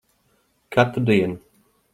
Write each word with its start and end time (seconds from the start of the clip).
Katru 0.71 1.05
dienu. 1.11 1.39